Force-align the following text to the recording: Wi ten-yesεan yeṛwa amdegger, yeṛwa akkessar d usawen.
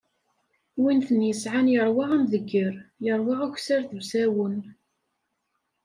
Wi 0.81 0.91
ten-yesεan 1.07 1.67
yeṛwa 1.73 2.05
amdegger, 2.15 2.73
yeṛwa 3.03 3.35
akkessar 3.41 3.81
d 3.89 3.91
usawen. 3.99 4.57